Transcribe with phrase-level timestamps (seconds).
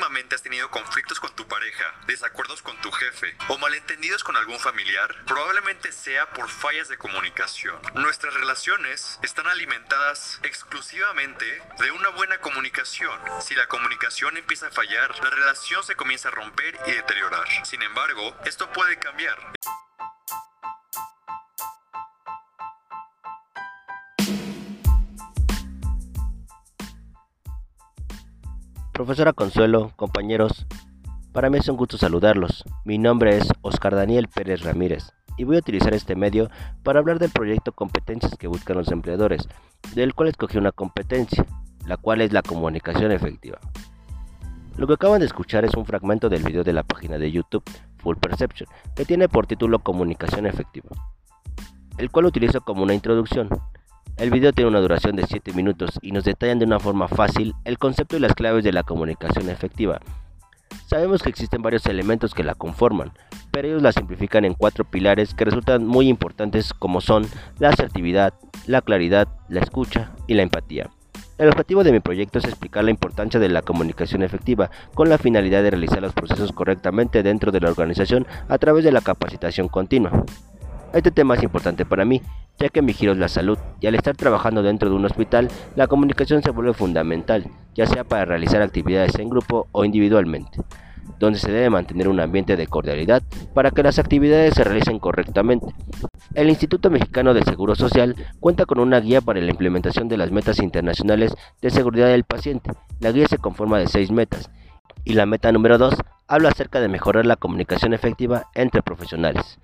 [0.00, 4.58] últimamente has tenido conflictos con tu pareja, desacuerdos con tu jefe o malentendidos con algún
[4.58, 7.78] familiar, probablemente sea por fallas de comunicación.
[7.92, 13.20] Nuestras relaciones están alimentadas exclusivamente de una buena comunicación.
[13.42, 17.46] Si la comunicación empieza a fallar, la relación se comienza a romper y deteriorar.
[17.66, 19.52] Sin embargo, esto puede cambiar.
[29.00, 30.66] Profesora Consuelo, compañeros,
[31.32, 32.64] para mí es un gusto saludarlos.
[32.84, 36.50] Mi nombre es Oscar Daniel Pérez Ramírez y voy a utilizar este medio
[36.82, 39.48] para hablar del proyecto Competencias que buscan los empleadores,
[39.94, 41.46] del cual escogí una competencia,
[41.86, 43.58] la cual es la comunicación efectiva.
[44.76, 47.64] Lo que acaban de escuchar es un fragmento del video de la página de YouTube
[48.02, 50.90] Full Perception, que tiene por título Comunicación efectiva,
[51.96, 53.48] el cual utilizo como una introducción,
[54.20, 57.54] el video tiene una duración de 7 minutos y nos detallan de una forma fácil
[57.64, 59.98] el concepto y las claves de la comunicación efectiva.
[60.88, 63.12] Sabemos que existen varios elementos que la conforman,
[63.50, 67.26] pero ellos la simplifican en cuatro pilares que resultan muy importantes como son
[67.58, 68.34] la asertividad,
[68.66, 70.90] la claridad, la escucha y la empatía.
[71.38, 75.16] El objetivo de mi proyecto es explicar la importancia de la comunicación efectiva con la
[75.16, 79.68] finalidad de realizar los procesos correctamente dentro de la organización a través de la capacitación
[79.68, 80.26] continua.
[80.92, 82.20] Este tema es importante para mí,
[82.58, 85.48] ya que mi giro es la salud, y al estar trabajando dentro de un hospital,
[85.76, 87.46] la comunicación se vuelve fundamental,
[87.76, 90.58] ya sea para realizar actividades en grupo o individualmente,
[91.20, 93.22] donde se debe mantener un ambiente de cordialidad
[93.54, 95.68] para que las actividades se realicen correctamente.
[96.34, 100.32] El Instituto Mexicano de Seguro Social cuenta con una guía para la implementación de las
[100.32, 102.72] metas internacionales de seguridad del paciente.
[102.98, 104.50] La guía se conforma de seis metas,
[105.04, 105.94] y la meta número 2
[106.26, 109.60] habla acerca de mejorar la comunicación efectiva entre profesionales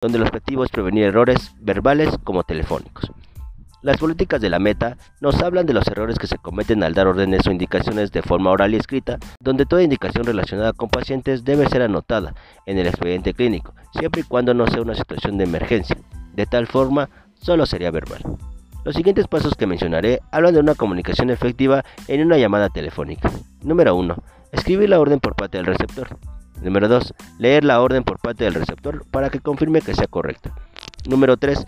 [0.00, 3.10] donde el objetivo es prevenir errores verbales como telefónicos.
[3.80, 7.06] Las políticas de la meta nos hablan de los errores que se cometen al dar
[7.06, 11.68] órdenes o indicaciones de forma oral y escrita, donde toda indicación relacionada con pacientes debe
[11.68, 12.34] ser anotada
[12.66, 15.96] en el expediente clínico, siempre y cuando no sea una situación de emergencia.
[16.34, 17.08] De tal forma,
[17.40, 18.22] solo sería verbal.
[18.84, 23.30] Los siguientes pasos que mencionaré hablan de una comunicación efectiva en una llamada telefónica.
[23.62, 24.16] Número 1.
[24.50, 26.18] Escribir la orden por parte del receptor.
[26.62, 27.14] Número 2.
[27.38, 30.54] Leer la orden por parte del receptor para que confirme que sea correcta.
[31.08, 31.66] Número 3.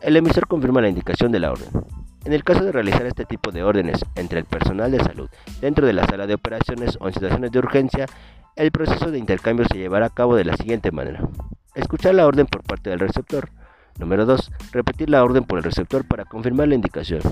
[0.00, 1.68] El emisor confirma la indicación de la orden.
[2.24, 5.28] En el caso de realizar este tipo de órdenes entre el personal de salud
[5.60, 8.06] dentro de la sala de operaciones o en situaciones de urgencia,
[8.56, 11.28] el proceso de intercambio se llevará a cabo de la siguiente manera.
[11.74, 13.50] Escuchar la orden por parte del receptor.
[13.98, 14.50] Número 2.
[14.72, 17.22] Repetir la orden por el receptor para confirmar la indicación.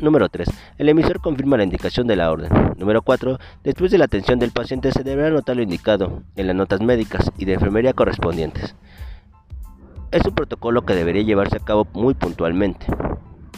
[0.00, 0.48] Número 3.
[0.78, 2.50] El emisor confirma la indicación de la orden.
[2.78, 3.38] Número 4.
[3.62, 7.30] Después de la atención del paciente se deberá anotar lo indicado en las notas médicas
[7.36, 8.74] y de enfermería correspondientes.
[10.10, 12.86] Es un protocolo que debería llevarse a cabo muy puntualmente,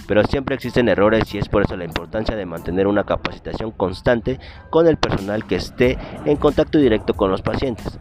[0.08, 4.41] pero siempre existen errores y es por eso la importancia de mantener una capacitación constante
[4.69, 8.00] con el personal que esté en contacto directo con los pacientes.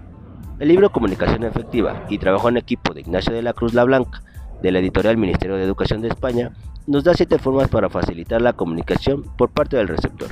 [0.57, 4.23] El libro Comunicación Efectiva y Trabajo en Equipo de Ignacio de la Cruz La Blanca,
[4.61, 6.51] de la editorial Ministerio de Educación de España,
[6.87, 10.29] nos da siete formas para facilitar la comunicación por parte del receptor.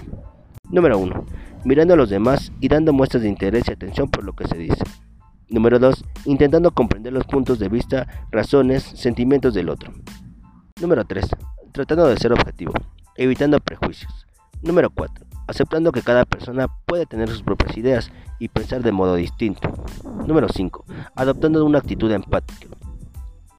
[0.70, 1.26] Número 1.
[1.66, 4.58] Mirando a los demás y dando muestras de interés y atención por lo que se
[4.58, 4.84] dice.
[5.50, 6.06] Número 2.
[6.26, 9.92] Intentando comprender los puntos de vista, razones, sentimientos del otro.
[10.80, 11.26] Número 3.
[11.72, 12.74] Tratando de ser objetivo,
[13.16, 14.28] evitando prejuicios.
[14.62, 15.26] Número 4.
[15.48, 19.72] Aceptando que cada persona puede tener sus propias ideas y pensar de modo distinto.
[20.28, 20.86] Número 5.
[21.16, 22.68] Adoptando una actitud empática.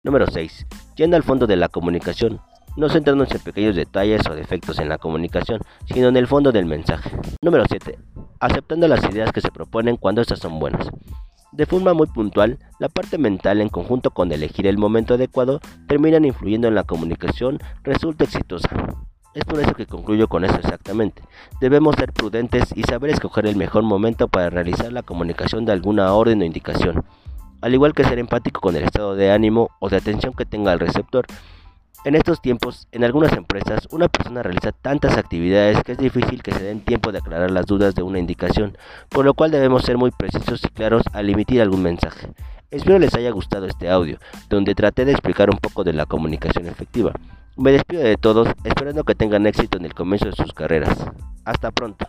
[0.02, 0.66] Número 6.
[0.96, 2.40] Yendo al fondo de la comunicación,
[2.74, 5.60] no centrarnos en pequeños detalles o defectos en la comunicación,
[5.92, 7.10] sino en el fondo del mensaje.
[7.42, 7.98] Número 7.
[8.40, 10.88] Aceptando las ideas que se proponen cuando estas son buenas.
[11.52, 16.24] De forma muy puntual, la parte mental en conjunto con elegir el momento adecuado terminan
[16.24, 18.70] influyendo en la comunicación, resulta exitosa.
[19.34, 21.22] Es por eso que concluyo con eso exactamente.
[21.60, 26.14] Debemos ser prudentes y saber escoger el mejor momento para realizar la comunicación de alguna
[26.14, 27.04] orden o indicación,
[27.60, 30.72] al igual que ser empático con el estado de ánimo o de atención que tenga
[30.72, 31.26] el receptor
[32.02, 36.52] en estos tiempos, en algunas empresas, una persona realiza tantas actividades que es difícil que
[36.52, 38.78] se den tiempo de aclarar las dudas de una indicación,
[39.10, 42.32] por lo cual debemos ser muy precisos y claros al emitir algún mensaje.
[42.70, 44.18] Espero les haya gustado este audio,
[44.48, 47.12] donde traté de explicar un poco de la comunicación efectiva.
[47.58, 50.96] Me despido de todos, esperando que tengan éxito en el comienzo de sus carreras.
[51.44, 52.06] Hasta pronto.